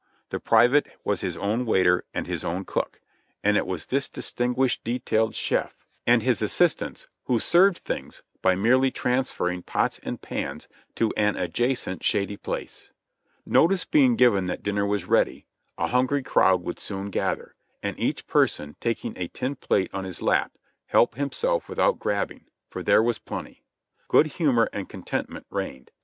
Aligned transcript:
The 0.29 0.39
pri 0.39 0.65
vate 0.65 0.87
was 1.03 1.21
his 1.21 1.37
own 1.37 1.63
waiter 1.63 2.05
and 2.11 2.25
his 2.25 2.43
own 2.43 2.65
cook, 2.65 3.01
and 3.43 3.55
it 3.55 3.67
was 3.67 3.85
this 3.85 4.09
distin 4.09 4.55
CAMP 4.55 4.57
NO 4.57 4.63
CAMP 4.63 4.69
75 4.71 4.81
guished 4.81 4.83
detailed 4.83 5.35
chef 5.35 5.85
and 6.07 6.23
his 6.23 6.41
assistants 6.41 7.07
who 7.25 7.37
served 7.37 7.77
things 7.77 8.23
by 8.41 8.55
merely 8.55 8.89
transferring 8.89 9.61
pots 9.61 9.99
and 10.01 10.19
pans 10.19 10.67
to 10.95 11.13
an 11.15 11.35
adjacent 11.35 12.03
shady 12.03 12.35
place. 12.35 12.91
Notice 13.45 13.85
being 13.85 14.15
given 14.15 14.47
that 14.47 14.63
dinner 14.63 14.87
was 14.87 15.05
ready, 15.05 15.45
a 15.77 15.89
hungry 15.89 16.23
crowd 16.23 16.63
would 16.63 16.79
soon 16.79 17.11
gather, 17.11 17.53
and 17.83 17.99
each 17.99 18.25
person 18.25 18.75
taking 18.79 19.15
a 19.19 19.27
tin 19.27 19.55
plate 19.55 19.91
on 19.93 20.03
his 20.05 20.19
lap, 20.19 20.51
help 20.87 21.13
himself 21.13 21.69
without 21.69 21.99
grabbing— 21.99 22.45
for 22.71 22.81
there 22.81 23.03
was 23.03 23.19
plenty. 23.19 23.61
Good 24.07 24.25
humor 24.25 24.67
and 24.73 24.89
contentment 24.89 25.45
reigned. 25.51 25.91